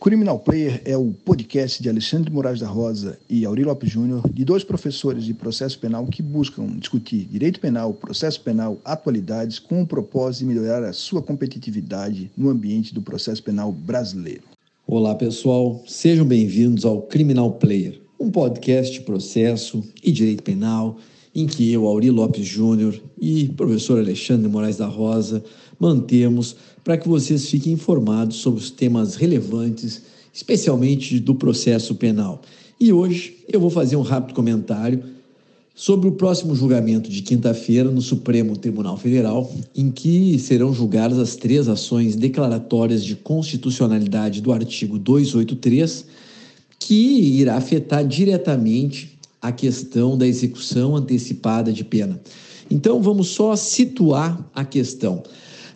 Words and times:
Criminal 0.00 0.38
Player 0.38 0.80
é 0.86 0.96
o 0.96 1.12
podcast 1.12 1.82
de 1.82 1.90
Alexandre 1.90 2.32
Moraes 2.32 2.60
da 2.60 2.66
Rosa 2.66 3.18
e 3.28 3.44
Auri 3.44 3.64
Lopes 3.64 3.90
Júnior, 3.90 4.26
de 4.32 4.46
dois 4.46 4.64
professores 4.64 5.24
de 5.24 5.34
processo 5.34 5.78
penal 5.78 6.06
que 6.06 6.22
buscam 6.22 6.66
discutir 6.78 7.26
direito 7.30 7.60
penal, 7.60 7.92
processo 7.92 8.40
penal, 8.40 8.78
atualidades, 8.82 9.58
com 9.58 9.82
o 9.82 9.86
propósito 9.86 10.40
de 10.40 10.54
melhorar 10.54 10.82
a 10.84 10.94
sua 10.94 11.20
competitividade 11.20 12.30
no 12.34 12.48
ambiente 12.48 12.94
do 12.94 13.02
processo 13.02 13.42
penal 13.42 13.70
brasileiro. 13.70 14.44
Olá, 14.86 15.14
pessoal, 15.14 15.84
sejam 15.86 16.24
bem-vindos 16.24 16.86
ao 16.86 17.02
Criminal 17.02 17.52
Player, 17.52 18.00
um 18.18 18.30
podcast 18.30 18.94
de 18.94 19.04
processo 19.04 19.84
e 20.02 20.10
direito 20.10 20.42
penal 20.42 20.96
em 21.34 21.46
que 21.46 21.70
eu, 21.70 21.86
Auri 21.86 22.10
Lopes 22.10 22.46
Júnior 22.46 22.98
e 23.20 23.48
professor 23.48 23.98
Alexandre 23.98 24.48
Moraes 24.48 24.78
da 24.78 24.86
Rosa 24.86 25.44
mantemos 25.80 26.54
para 26.84 26.98
que 26.98 27.08
vocês 27.08 27.48
fiquem 27.48 27.72
informados 27.72 28.36
sobre 28.36 28.60
os 28.60 28.70
temas 28.70 29.16
relevantes, 29.16 30.02
especialmente 30.32 31.18
do 31.18 31.34
processo 31.34 31.94
penal. 31.94 32.42
E 32.78 32.92
hoje 32.92 33.38
eu 33.50 33.58
vou 33.58 33.70
fazer 33.70 33.96
um 33.96 34.02
rápido 34.02 34.34
comentário 34.34 35.02
sobre 35.74 36.08
o 36.08 36.12
próximo 36.12 36.54
julgamento 36.54 37.08
de 37.08 37.22
quinta-feira 37.22 37.90
no 37.90 38.02
Supremo 38.02 38.56
Tribunal 38.56 38.98
Federal, 38.98 39.50
em 39.74 39.90
que 39.90 40.38
serão 40.38 40.74
julgadas 40.74 41.18
as 41.18 41.36
três 41.36 41.68
ações 41.68 42.14
declaratórias 42.14 43.02
de 43.02 43.16
constitucionalidade 43.16 44.42
do 44.42 44.52
artigo 44.52 44.98
283, 44.98 46.04
que 46.78 46.94
irá 46.94 47.56
afetar 47.56 48.06
diretamente 48.06 49.18
a 49.40 49.50
questão 49.52 50.18
da 50.18 50.26
execução 50.26 50.96
antecipada 50.96 51.72
de 51.72 51.82
pena. 51.82 52.20
Então 52.70 53.00
vamos 53.00 53.28
só 53.28 53.56
situar 53.56 54.50
a 54.54 54.64
questão. 54.64 55.22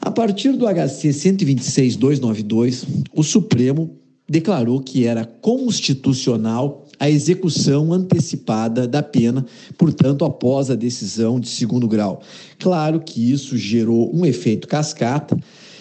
A 0.05 0.11
partir 0.11 0.53
do 0.53 0.67
HC 0.67 1.09
126.292, 1.09 2.85
o 3.15 3.23
Supremo 3.23 3.97
declarou 4.29 4.79
que 4.79 5.07
era 5.07 5.25
constitucional 5.25 6.87
a 7.01 7.09
execução 7.09 7.91
antecipada 7.91 8.87
da 8.87 9.03
pena, 9.03 9.47
portanto, 9.79 10.27
após 10.27 10.71
a 10.71 10.75
decisão 10.75 11.41
de 11.41 11.49
segundo 11.49 11.89
grau. 11.89 12.21
Claro 12.59 13.01
que 13.01 13.33
isso 13.33 13.57
gerou 13.57 14.15
um 14.15 14.27
efeito 14.27 14.69
cascata, 14.69 15.39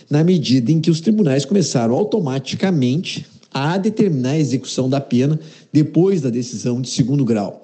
na 0.09 0.23
medida 0.23 0.71
em 0.71 0.79
que 0.79 0.89
os 0.89 1.01
tribunais 1.01 1.43
começaram 1.43 1.93
automaticamente 1.93 3.25
a 3.53 3.77
determinar 3.77 4.31
a 4.31 4.39
execução 4.39 4.89
da 4.89 5.01
pena 5.01 5.37
depois 5.71 6.21
da 6.21 6.29
decisão 6.29 6.79
de 6.79 6.87
segundo 6.87 7.25
grau. 7.25 7.61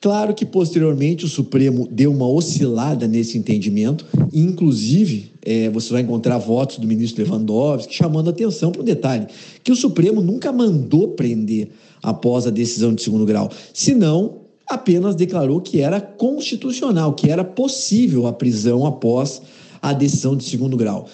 Claro 0.00 0.32
que 0.32 0.46
posteriormente 0.46 1.24
o 1.24 1.28
Supremo 1.28 1.88
deu 1.90 2.12
uma 2.12 2.28
oscilada 2.28 3.08
nesse 3.08 3.36
entendimento, 3.36 4.06
inclusive 4.32 5.32
é, 5.44 5.68
você 5.70 5.92
vai 5.92 6.02
encontrar 6.02 6.38
votos 6.38 6.78
do 6.78 6.86
ministro 6.86 7.24
Lewandowski 7.24 7.92
chamando 7.92 8.30
atenção 8.30 8.70
para 8.70 8.82
um 8.82 8.84
detalhe: 8.84 9.26
que 9.64 9.72
o 9.72 9.76
Supremo 9.76 10.20
nunca 10.20 10.52
mandou 10.52 11.08
prender 11.08 11.70
após 12.00 12.46
a 12.46 12.50
decisão 12.50 12.94
de 12.94 13.02
segundo 13.02 13.26
grau, 13.26 13.50
senão 13.74 14.36
apenas 14.68 15.16
declarou 15.16 15.60
que 15.60 15.80
era 15.80 16.00
constitucional, 16.00 17.14
que 17.14 17.28
era 17.28 17.42
possível 17.42 18.28
a 18.28 18.32
prisão 18.32 18.86
após 18.86 19.42
a 19.82 19.92
decisão 19.92 20.36
de 20.36 20.44
segundo 20.44 20.76
grau. 20.76 21.08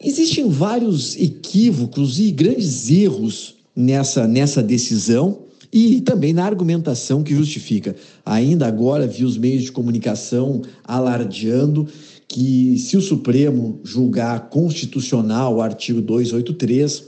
Existem 0.00 0.48
vários 0.48 1.16
equívocos 1.16 2.18
e 2.18 2.32
grandes 2.32 2.90
erros 2.90 3.54
nessa, 3.76 4.26
nessa 4.26 4.62
decisão 4.62 5.43
e 5.74 6.00
também 6.00 6.32
na 6.32 6.44
argumentação 6.44 7.24
que 7.24 7.34
justifica. 7.34 7.96
Ainda 8.24 8.64
agora 8.64 9.08
vi 9.08 9.24
os 9.24 9.36
meios 9.36 9.64
de 9.64 9.72
comunicação 9.72 10.62
alardeando 10.84 11.88
que 12.28 12.78
se 12.78 12.96
o 12.96 13.00
Supremo 13.00 13.80
julgar 13.82 14.48
constitucional 14.50 15.56
o 15.56 15.60
artigo 15.60 16.00
283, 16.00 17.02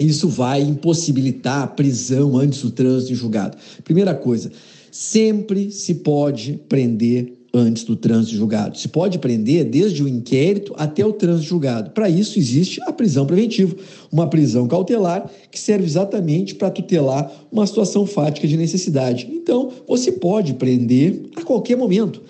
isso 0.00 0.28
vai 0.28 0.60
impossibilitar 0.60 1.62
a 1.62 1.66
prisão 1.68 2.36
antes 2.36 2.62
do 2.62 2.72
trânsito 2.72 3.12
em 3.12 3.14
julgado. 3.14 3.56
Primeira 3.84 4.12
coisa, 4.12 4.50
sempre 4.90 5.70
se 5.70 5.94
pode 5.94 6.58
prender 6.68 7.39
antes 7.52 7.84
do 7.84 7.96
trânsito 7.96 8.36
julgado. 8.36 8.78
Se 8.78 8.88
pode 8.88 9.18
prender 9.18 9.64
desde 9.64 10.02
o 10.02 10.08
inquérito 10.08 10.74
até 10.76 11.04
o 11.04 11.12
trânsito 11.12 11.48
julgado. 11.48 11.90
Para 11.90 12.08
isso 12.08 12.38
existe 12.38 12.80
a 12.82 12.92
prisão 12.92 13.26
preventiva, 13.26 13.74
uma 14.10 14.28
prisão 14.28 14.66
cautelar 14.66 15.30
que 15.50 15.58
serve 15.58 15.84
exatamente 15.84 16.54
para 16.54 16.70
tutelar 16.70 17.30
uma 17.50 17.66
situação 17.66 18.06
fática 18.06 18.46
de 18.46 18.56
necessidade. 18.56 19.28
Então, 19.30 19.70
você 19.86 20.12
pode 20.12 20.54
prender 20.54 21.22
a 21.36 21.42
qualquer 21.42 21.76
momento. 21.76 22.22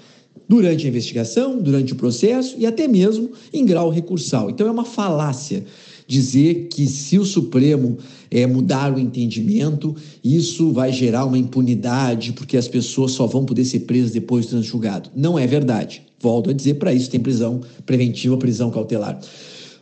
Durante 0.49 0.85
a 0.85 0.89
investigação, 0.89 1.59
durante 1.59 1.93
o 1.93 1.97
processo 1.97 2.57
e 2.59 2.67
até 2.67 2.89
mesmo 2.89 3.31
em 3.53 3.65
grau 3.65 3.89
recursal. 3.89 4.51
Então 4.51 4.67
é 4.67 4.71
uma 4.71 4.85
falácia 4.85 5.65
dizer 6.11 6.67
que 6.69 6.89
se 6.89 7.21
o 7.21 7.25
Supremo 7.25 7.97
é, 8.29 8.45
mudar 8.45 8.93
o 8.93 8.99
entendimento, 8.99 9.95
isso 10.25 10.73
vai 10.73 10.93
gerar 10.93 11.25
uma 11.25 11.39
impunidade, 11.39 12.33
porque 12.33 12.57
as 12.57 12.67
pessoas 12.67 13.13
só 13.13 13.29
vão 13.29 13.45
poder 13.45 13.65
ser 13.65 13.81
presas 13.81 14.11
depois 14.11 14.47
do 14.47 14.61
julgado. 14.61 15.09
Não 15.15 15.39
é 15.39 15.47
verdade. 15.47 16.03
Volto 16.21 16.51
a 16.51 16.53
dizer, 16.53 16.75
para 16.75 16.93
isso 16.93 17.09
tem 17.09 17.21
prisão 17.21 17.61
preventiva, 17.87 18.37
prisão 18.37 18.73
cautelar. 18.73 19.21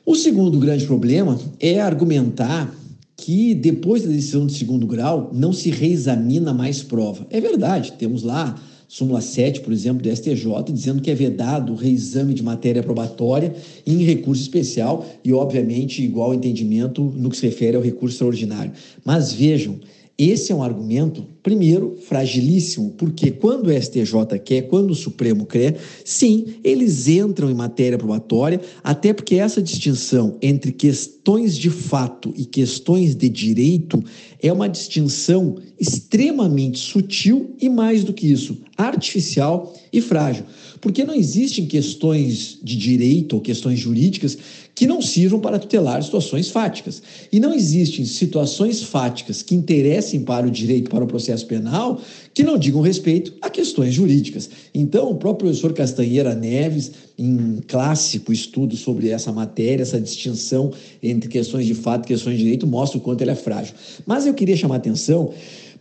O 0.04 0.14
segundo 0.14 0.58
grande 0.58 0.84
problema 0.84 1.40
é 1.58 1.80
argumentar 1.80 2.74
que 3.16 3.54
depois 3.54 4.02
da 4.02 4.10
decisão 4.10 4.46
de 4.46 4.52
segundo 4.52 4.86
grau 4.86 5.30
não 5.32 5.52
se 5.52 5.70
reexamina 5.70 6.52
mais 6.52 6.82
prova. 6.82 7.26
É 7.30 7.40
verdade, 7.40 7.92
temos 7.98 8.22
lá 8.22 8.54
súmula 8.88 9.20
7, 9.20 9.60
por 9.60 9.72
exemplo, 9.72 10.02
do 10.02 10.10
STJ, 10.10 10.72
dizendo 10.72 11.02
que 11.02 11.10
é 11.10 11.14
vedado 11.14 11.74
o 11.74 11.76
reexame 11.76 12.32
de 12.32 12.42
matéria 12.42 12.82
probatória 12.82 13.54
em 13.86 14.02
recurso 14.02 14.40
especial 14.40 15.06
e, 15.22 15.30
obviamente, 15.32 16.02
igual 16.02 16.34
entendimento 16.34 17.02
no 17.02 17.28
que 17.28 17.36
se 17.36 17.46
refere 17.46 17.76
ao 17.76 17.82
recurso 17.82 18.14
extraordinário. 18.14 18.72
Mas 19.04 19.30
vejam, 19.30 19.78
esse 20.18 20.50
é 20.50 20.54
um 20.54 20.64
argumento, 20.64 21.24
primeiro, 21.44 21.96
fragilíssimo, 22.08 22.90
porque 22.98 23.30
quando 23.30 23.68
o 23.68 23.72
STJ 23.72 24.36
quer, 24.44 24.62
quando 24.62 24.90
o 24.90 24.94
Supremo 24.96 25.46
quer, 25.46 25.78
sim, 26.04 26.56
eles 26.64 27.06
entram 27.06 27.48
em 27.48 27.54
matéria 27.54 27.96
probatória, 27.96 28.60
até 28.82 29.12
porque 29.12 29.36
essa 29.36 29.62
distinção 29.62 30.36
entre 30.42 30.72
questões 30.72 31.56
de 31.56 31.70
fato 31.70 32.34
e 32.36 32.44
questões 32.44 33.14
de 33.14 33.28
direito 33.28 34.02
é 34.42 34.52
uma 34.52 34.68
distinção 34.68 35.56
extremamente 35.78 36.80
sutil 36.80 37.54
e, 37.60 37.68
mais 37.68 38.02
do 38.02 38.12
que 38.12 38.26
isso, 38.26 38.58
artificial 38.76 39.72
e 39.92 40.00
frágil. 40.00 40.44
Porque 40.80 41.04
não 41.04 41.14
existem 41.14 41.66
questões 41.66 42.58
de 42.60 42.76
direito 42.76 43.34
ou 43.34 43.40
questões 43.40 43.78
jurídicas 43.78 44.36
que 44.78 44.86
não 44.86 45.02
sirvam 45.02 45.40
para 45.40 45.58
tutelar 45.58 46.00
situações 46.00 46.50
fáticas. 46.50 47.02
E 47.32 47.40
não 47.40 47.52
existem 47.52 48.04
situações 48.04 48.80
fáticas 48.80 49.42
que 49.42 49.52
interessem 49.52 50.20
para 50.20 50.46
o 50.46 50.50
direito, 50.52 50.88
para 50.88 51.02
o 51.02 51.06
processo 51.08 51.44
penal, 51.48 52.00
que 52.32 52.44
não 52.44 52.56
digam 52.56 52.80
respeito 52.80 53.34
a 53.42 53.50
questões 53.50 53.92
jurídicas. 53.92 54.48
Então, 54.72 55.10
o 55.10 55.16
próprio 55.16 55.48
professor 55.48 55.72
Castanheira 55.72 56.32
Neves, 56.32 56.92
em 57.18 57.58
clássico 57.66 58.32
estudo 58.32 58.76
sobre 58.76 59.08
essa 59.08 59.32
matéria, 59.32 59.82
essa 59.82 60.00
distinção 60.00 60.70
entre 61.02 61.28
questões 61.28 61.66
de 61.66 61.74
fato 61.74 62.04
e 62.04 62.06
questões 62.06 62.36
de 62.36 62.44
direito, 62.44 62.64
mostra 62.64 62.98
o 62.98 63.00
quanto 63.00 63.20
ele 63.22 63.32
é 63.32 63.34
frágil. 63.34 63.74
Mas 64.06 64.26
eu 64.26 64.34
queria 64.34 64.56
chamar 64.56 64.76
a 64.76 64.78
atenção 64.78 65.32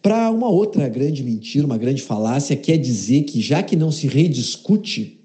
para 0.01 0.31
uma 0.31 0.49
outra 0.49 0.89
grande 0.89 1.23
mentira, 1.23 1.67
uma 1.67 1.77
grande 1.77 2.01
falácia, 2.01 2.55
que 2.55 2.71
é 2.71 2.77
dizer 2.77 3.25
que 3.25 3.41
já 3.41 3.61
que 3.61 3.75
não 3.75 3.91
se 3.91 4.07
rediscute 4.07 5.19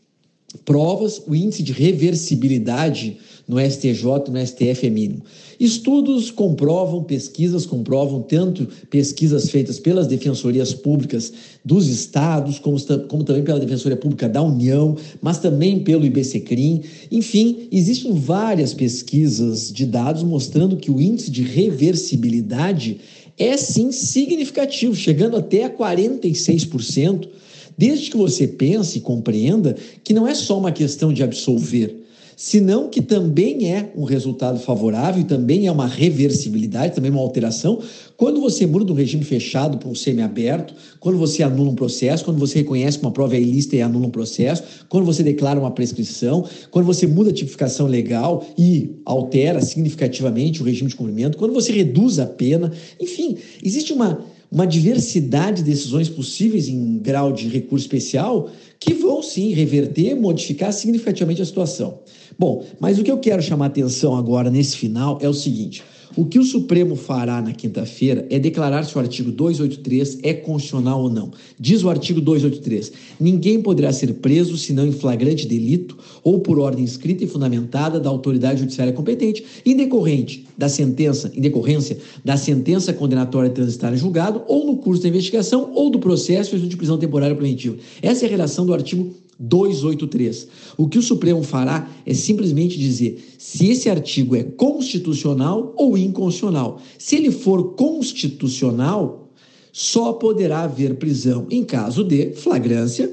provas, 0.66 1.22
o 1.26 1.34
índice 1.34 1.62
de 1.62 1.72
reversibilidade 1.72 3.16
no 3.46 3.58
STJ 3.58 4.30
no 4.30 4.46
STF 4.46 4.86
é 4.86 4.90
mínimo. 4.90 5.22
Estudos 5.58 6.30
comprovam, 6.30 7.04
pesquisas 7.04 7.66
comprovam, 7.66 8.22
tanto 8.22 8.66
pesquisas 8.90 9.50
feitas 9.50 9.78
pelas 9.78 10.06
defensorias 10.06 10.74
públicas 10.74 11.32
dos 11.64 11.88
estados, 11.88 12.58
como, 12.58 12.80
como 13.08 13.22
também 13.22 13.44
pela 13.44 13.60
Defensoria 13.60 13.96
Pública 13.96 14.28
da 14.28 14.42
União, 14.42 14.96
mas 15.20 15.38
também 15.38 15.80
pelo 15.80 16.04
IBCCRIM. 16.04 16.82
Enfim, 17.10 17.68
existem 17.70 18.14
várias 18.14 18.74
pesquisas 18.74 19.72
de 19.72 19.86
dados 19.86 20.22
mostrando 20.22 20.76
que 20.76 20.90
o 20.90 21.00
índice 21.00 21.30
de 21.30 21.42
reversibilidade 21.42 23.00
é 23.38 23.56
sim 23.56 23.92
significativo, 23.92 24.94
chegando 24.94 25.36
até 25.36 25.64
a 25.64 25.70
46%, 25.70 27.28
desde 27.76 28.10
que 28.10 28.16
você 28.16 28.46
pense 28.46 28.98
e 28.98 29.00
compreenda 29.00 29.76
que 30.04 30.12
não 30.12 30.26
é 30.26 30.34
só 30.34 30.58
uma 30.58 30.72
questão 30.72 31.12
de 31.12 31.22
absolver, 31.22 32.01
senão 32.42 32.88
que 32.88 33.00
também 33.00 33.72
é 33.72 33.92
um 33.96 34.02
resultado 34.02 34.58
favorável, 34.58 35.22
também 35.22 35.68
é 35.68 35.70
uma 35.70 35.86
reversibilidade, 35.86 36.92
também 36.92 37.08
é 37.08 37.14
uma 37.14 37.22
alteração, 37.22 37.78
quando 38.16 38.40
você 38.40 38.66
muda 38.66 38.84
do 38.84 38.94
regime 38.94 39.22
fechado 39.22 39.78
para 39.78 39.88
um 39.88 39.94
semiaberto, 39.94 40.74
quando 40.98 41.18
você 41.18 41.44
anula 41.44 41.70
um 41.70 41.76
processo, 41.76 42.24
quando 42.24 42.40
você 42.40 42.58
reconhece 42.58 42.98
que 42.98 43.04
uma 43.04 43.12
prova 43.12 43.36
é 43.36 43.40
ilícita 43.40 43.76
e 43.76 43.80
anula 43.80 44.08
um 44.08 44.10
processo, 44.10 44.64
quando 44.88 45.04
você 45.04 45.22
declara 45.22 45.60
uma 45.60 45.70
prescrição, 45.70 46.44
quando 46.72 46.84
você 46.84 47.06
muda 47.06 47.30
a 47.30 47.32
tipificação 47.32 47.86
legal 47.86 48.44
e 48.58 48.96
altera 49.04 49.60
significativamente 49.60 50.60
o 50.62 50.64
regime 50.64 50.90
de 50.90 50.96
cumprimento, 50.96 51.38
quando 51.38 51.54
você 51.54 51.70
reduz 51.70 52.18
a 52.18 52.26
pena, 52.26 52.72
enfim, 53.00 53.36
existe 53.62 53.92
uma 53.92 54.20
uma 54.52 54.66
diversidade 54.66 55.62
de 55.62 55.70
decisões 55.70 56.10
possíveis 56.10 56.68
em 56.68 56.98
grau 56.98 57.32
de 57.32 57.48
recurso 57.48 57.86
especial 57.86 58.50
que 58.78 58.92
vão 58.92 59.22
sim 59.22 59.54
reverter, 59.54 60.14
modificar 60.14 60.72
significativamente 60.74 61.40
a 61.40 61.46
situação. 61.46 62.00
Bom, 62.38 62.62
mas 62.78 62.98
o 62.98 63.02
que 63.02 63.10
eu 63.10 63.16
quero 63.18 63.40
chamar 63.40 63.66
atenção 63.66 64.14
agora 64.14 64.50
nesse 64.50 64.76
final 64.76 65.18
é 65.22 65.28
o 65.28 65.32
seguinte: 65.32 65.82
O 66.14 66.26
que 66.26 66.38
o 66.38 66.44
Supremo 66.44 66.94
fará 66.94 67.40
na 67.40 67.52
quinta-feira 67.52 68.26
é 68.28 68.38
declarar 68.38 68.84
se 68.84 68.94
o 68.96 69.00
artigo 69.00 69.32
283 69.32 70.18
é 70.22 70.34
constitucional 70.34 71.02
ou 71.02 71.10
não. 71.10 71.32
Diz 71.58 71.82
o 71.82 71.88
artigo 71.88 72.20
283: 72.20 72.92
ninguém 73.18 73.62
poderá 73.62 73.90
ser 73.92 74.12
preso 74.14 74.58
senão 74.58 74.86
em 74.86 74.92
flagrante 74.92 75.46
delito 75.46 75.96
ou 76.22 76.40
por 76.40 76.58
ordem 76.58 76.84
escrita 76.84 77.24
e 77.24 77.26
fundamentada 77.26 77.98
da 77.98 78.10
autoridade 78.10 78.60
judiciária 78.60 78.92
competente, 78.92 79.42
em 79.64 79.74
decorrente 79.74 80.46
da 80.56 80.68
sentença, 80.68 81.32
em 81.34 81.40
decorrência 81.40 81.96
da 82.22 82.36
sentença 82.36 82.92
condenatória 82.92 83.48
transitada 83.48 83.96
em 83.96 83.98
julgado 83.98 84.42
ou 84.46 84.66
no 84.66 84.76
curso 84.76 85.02
da 85.02 85.08
investigação 85.08 85.72
ou 85.74 85.88
do 85.88 85.98
processo 85.98 86.58
de 86.58 86.76
prisão 86.76 86.98
temporária 86.98 87.34
preventiva. 87.34 87.76
Essa 88.02 88.26
é 88.26 88.28
a 88.28 88.30
relação 88.30 88.66
do 88.66 88.74
artigo 88.74 89.14
283. 89.42 90.48
O 90.76 90.88
que 90.88 90.98
o 90.98 91.02
Supremo 91.02 91.42
fará 91.42 91.90
é 92.06 92.14
simplesmente 92.14 92.78
dizer 92.78 93.34
se 93.36 93.66
esse 93.68 93.90
artigo 93.90 94.36
é 94.36 94.44
constitucional 94.44 95.74
ou 95.76 95.98
inconstitucional. 95.98 96.80
Se 96.96 97.16
ele 97.16 97.32
for 97.32 97.74
constitucional, 97.74 99.30
só 99.72 100.12
poderá 100.12 100.60
haver 100.60 100.94
prisão 100.94 101.46
em 101.50 101.64
caso 101.64 102.04
de 102.04 102.32
flagrância 102.34 103.12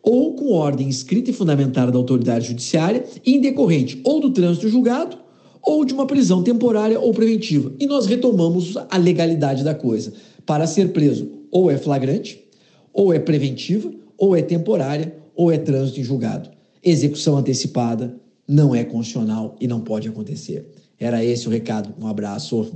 ou 0.00 0.34
com 0.34 0.52
ordem 0.52 0.88
escrita 0.88 1.30
e 1.30 1.34
fundamentada 1.34 1.90
da 1.90 1.98
autoridade 1.98 2.48
judiciária, 2.48 3.04
indecorrente 3.26 4.00
ou 4.04 4.20
do 4.20 4.30
trânsito 4.30 4.68
julgado 4.68 5.16
ou 5.60 5.84
de 5.84 5.94
uma 5.94 6.06
prisão 6.06 6.42
temporária 6.42 7.00
ou 7.00 7.12
preventiva. 7.12 7.72
E 7.80 7.86
nós 7.86 8.06
retomamos 8.06 8.76
a 8.76 8.98
legalidade 8.98 9.64
da 9.64 9.74
coisa. 9.74 10.12
Para 10.44 10.66
ser 10.66 10.92
preso, 10.92 11.26
ou 11.50 11.70
é 11.70 11.78
flagrante, 11.78 12.44
ou 12.92 13.14
é 13.14 13.18
preventiva, 13.18 13.90
ou 14.18 14.36
é 14.36 14.42
temporária, 14.42 15.23
ou 15.34 15.50
é 15.52 15.58
trânsito 15.58 16.00
em 16.00 16.04
julgado. 16.04 16.50
Execução 16.82 17.36
antecipada 17.36 18.14
não 18.46 18.74
é 18.74 18.84
constitucional 18.84 19.56
e 19.60 19.66
não 19.66 19.80
pode 19.80 20.08
acontecer. 20.08 20.70
Era 20.98 21.24
esse 21.24 21.48
o 21.48 21.50
recado. 21.50 21.94
Um 22.00 22.06
abraço. 22.06 22.72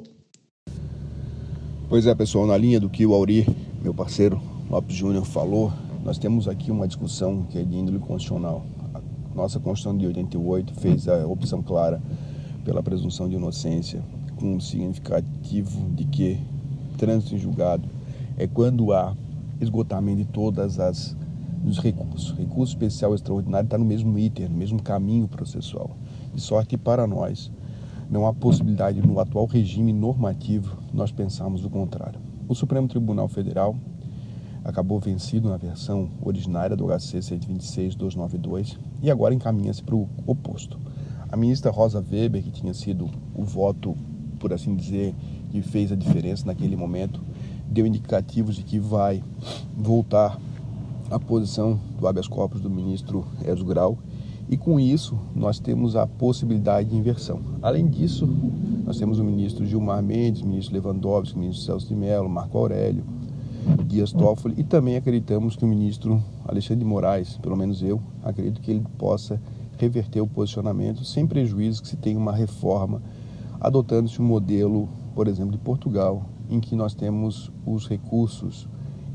Pois 1.88 2.06
é, 2.06 2.14
pessoal, 2.14 2.46
na 2.46 2.56
linha 2.56 2.80
do 2.80 2.88
que 2.88 3.06
o 3.06 3.14
Auri, 3.14 3.46
meu 3.82 3.94
parceiro 3.94 4.40
Lopes 4.70 4.96
Júnior, 4.96 5.24
falou, 5.24 5.72
nós 6.04 6.18
temos 6.18 6.48
aqui 6.48 6.70
uma 6.70 6.86
discussão 6.86 7.44
que 7.50 7.58
é 7.58 7.62
de 7.62 7.76
índole 7.76 7.98
constitucional. 7.98 8.66
A 8.94 9.00
nossa 9.34 9.58
Constituição 9.58 9.96
de 9.96 10.06
88 10.06 10.74
fez 10.74 11.08
a 11.08 11.26
opção 11.26 11.62
clara 11.62 12.02
pela 12.64 12.82
presunção 12.82 13.28
de 13.28 13.36
inocência, 13.36 14.02
com 14.36 14.56
o 14.56 14.60
significativo 14.60 15.90
de 15.94 16.04
que 16.04 16.38
trânsito 16.96 17.34
em 17.34 17.38
julgado 17.38 17.88
é 18.36 18.46
quando 18.46 18.92
há 18.92 19.16
esgotamento 19.60 20.18
de 20.18 20.24
todas 20.26 20.78
as 20.78 21.16
dos 21.62 21.78
recursos. 21.78 22.32
Recurso 22.36 22.72
especial 22.72 23.14
extraordinário 23.14 23.66
está 23.66 23.78
no 23.78 23.84
mesmo 23.84 24.18
item, 24.18 24.48
no 24.48 24.56
mesmo 24.56 24.82
caminho 24.82 25.28
processual. 25.28 25.96
De 26.34 26.40
sorte 26.40 26.76
para 26.76 27.06
nós 27.06 27.50
não 28.10 28.26
há 28.26 28.32
possibilidade 28.32 29.02
no 29.02 29.20
atual 29.20 29.46
regime 29.46 29.92
normativo 29.92 30.78
nós 30.92 31.12
pensarmos 31.12 31.64
o 31.64 31.70
contrário. 31.70 32.20
O 32.48 32.54
Supremo 32.54 32.88
Tribunal 32.88 33.28
Federal 33.28 33.76
acabou 34.64 34.98
vencido 34.98 35.48
na 35.48 35.56
versão 35.56 36.08
originária 36.22 36.76
do 36.76 36.86
HC 36.86 37.18
126-292 37.18 38.78
e 39.02 39.10
agora 39.10 39.34
encaminha-se 39.34 39.82
para 39.82 39.94
o 39.94 40.08
oposto. 40.26 40.78
A 41.30 41.36
ministra 41.36 41.70
Rosa 41.70 42.02
Weber, 42.10 42.42
que 42.42 42.50
tinha 42.50 42.72
sido 42.72 43.10
o 43.34 43.44
voto, 43.44 43.94
por 44.38 44.52
assim 44.52 44.74
dizer, 44.74 45.14
que 45.50 45.60
fez 45.60 45.92
a 45.92 45.96
diferença 45.96 46.46
naquele 46.46 46.76
momento, 46.76 47.22
deu 47.68 47.86
indicativos 47.86 48.56
de 48.56 48.62
que 48.62 48.78
vai 48.78 49.22
voltar 49.76 50.38
a 51.10 51.18
posição 51.18 51.78
do 51.98 52.06
habeas 52.06 52.28
corpus 52.28 52.60
do 52.60 52.70
ministro 52.70 53.24
Eros 53.44 53.62
Grau 53.62 53.98
e 54.48 54.56
com 54.56 54.80
isso 54.80 55.18
nós 55.34 55.58
temos 55.58 55.96
a 55.96 56.06
possibilidade 56.06 56.90
de 56.90 56.96
inversão. 56.96 57.40
Além 57.62 57.86
disso, 57.86 58.28
nós 58.84 58.98
temos 58.98 59.18
o 59.18 59.24
ministro 59.24 59.66
Gilmar 59.66 60.02
Mendes, 60.02 60.42
o 60.42 60.46
ministro 60.46 60.74
Lewandowski, 60.74 61.36
o 61.36 61.38
ministro 61.38 61.64
Celso 61.64 61.88
de 61.88 61.94
Mello, 61.94 62.28
Marco 62.28 62.56
Aurélio, 62.56 63.04
Dias 63.86 64.12
Toffoli 64.12 64.54
e 64.56 64.64
também 64.64 64.96
acreditamos 64.96 65.56
que 65.56 65.64
o 65.64 65.68
ministro 65.68 66.22
Alexandre 66.46 66.84
de 66.84 66.90
Moraes, 66.90 67.36
pelo 67.36 67.56
menos 67.56 67.82
eu, 67.82 68.00
acredito 68.22 68.60
que 68.60 68.70
ele 68.70 68.84
possa 68.96 69.40
reverter 69.76 70.20
o 70.20 70.26
posicionamento 70.26 71.04
sem 71.04 71.26
prejuízo 71.26 71.82
que 71.82 71.88
se 71.88 71.96
tenha 71.96 72.18
uma 72.18 72.32
reforma 72.32 73.02
adotando-se 73.60 74.20
um 74.22 74.24
modelo, 74.24 74.88
por 75.14 75.28
exemplo, 75.28 75.52
de 75.52 75.58
Portugal, 75.58 76.24
em 76.48 76.60
que 76.60 76.74
nós 76.74 76.94
temos 76.94 77.50
os 77.66 77.88
recursos 77.88 78.68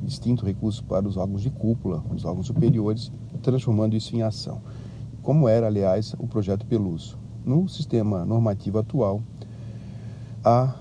distinto 0.03 0.45
recurso 0.45 0.83
para 0.83 1.07
os 1.07 1.17
órgãos 1.17 1.41
de 1.41 1.49
cúpula, 1.49 2.03
os 2.13 2.25
órgãos 2.25 2.47
superiores, 2.47 3.11
transformando 3.41 3.95
isso 3.95 4.15
em 4.15 4.21
ação. 4.21 4.61
Como 5.21 5.47
era, 5.47 5.67
aliás, 5.67 6.15
o 6.19 6.27
projeto 6.27 6.65
Peluso. 6.65 7.17
No 7.45 7.67
sistema 7.67 8.25
normativo 8.25 8.79
atual, 8.79 9.21
há 10.43 10.75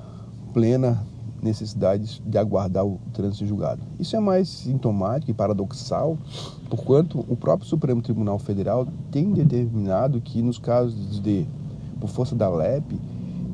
plena 0.53 1.05
necessidade 1.43 2.23
de 2.25 2.39
aguardar 2.39 2.87
o 2.87 3.01
trânsito 3.13 3.47
julgado. 3.47 3.83
Isso 3.99 4.15
é 4.15 4.21
mais 4.21 4.49
sintomático 4.49 5.31
e 5.31 5.35
paradoxal, 5.35 6.17
porquanto 6.71 7.25
o 7.29 7.37
próprio 7.37 7.69
Supremo 7.69 8.01
Tribunal 8.01 8.39
Federal 8.39 8.87
tem 9.11 9.33
determinado 9.33 10.21
que 10.21 10.41
nos 10.41 10.59
casos 10.59 11.21
de, 11.21 11.47
por 12.01 12.09
força 12.09 12.37
da 12.37 12.49
LEP, 12.49 12.85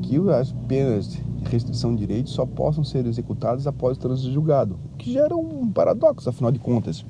que 0.03 0.17
as 0.31 0.53
penas 0.67 1.19
restrição 1.45 1.95
de 1.95 2.07
direitos 2.07 2.33
só 2.33 2.45
possam 2.45 2.85
ser 2.85 3.07
executadas 3.07 3.67
após 3.67 3.97
o 3.97 4.01
trânsito 4.01 4.31
julgado, 4.31 4.79
o 4.95 4.97
que 4.97 5.13
gera 5.13 5.37
um 5.37 5.71
paradoxo, 5.71 6.29
afinal 6.29 6.51
de 6.51 6.59
contas. 6.59 7.05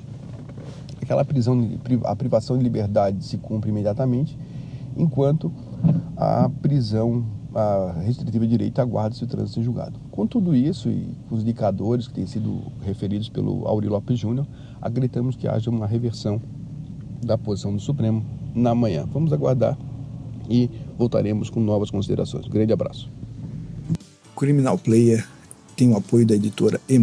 Aquela 1.01 1.25
prisão, 1.25 1.79
a 2.03 2.15
privação 2.15 2.57
de 2.57 2.63
liberdade 2.63 3.23
se 3.23 3.37
cumpre 3.37 3.69
imediatamente, 3.69 4.37
enquanto 4.95 5.51
a 6.15 6.49
prisão 6.61 7.25
a 7.53 7.93
restritiva 8.03 8.45
de 8.45 8.51
direito 8.51 8.79
aguarda-se 8.79 9.23
o 9.23 9.27
trânsito 9.27 9.63
julgado. 9.63 9.99
Com 10.11 10.27
tudo 10.27 10.55
isso 10.55 10.89
e 10.89 11.15
com 11.27 11.35
os 11.35 11.41
indicadores 11.41 12.07
que 12.07 12.13
têm 12.13 12.27
sido 12.27 12.61
referidos 12.81 13.29
pelo 13.29 13.67
Aurélio 13.67 13.93
Lopes 13.93 14.19
Júnior, 14.19 14.47
acreditamos 14.81 15.35
que 15.35 15.47
haja 15.47 15.69
uma 15.69 15.87
reversão 15.87 16.39
da 17.25 17.37
posição 17.37 17.73
do 17.73 17.79
Supremo 17.79 18.23
na 18.53 18.75
manhã. 18.75 19.05
Vamos 19.11 19.33
aguardar 19.33 19.77
e 20.49 20.69
voltaremos 20.97 21.49
com 21.49 21.59
novas 21.59 21.89
considerações. 21.89 22.45
Um 22.45 22.49
grande 22.49 22.73
abraço. 22.73 23.18
Criminal 24.39 24.77
Player 24.77 25.27
tem 25.75 25.91
o 25.91 25.97
apoio 25.97 26.25
da 26.25 26.33
editora 26.33 26.79
E+, 26.87 26.97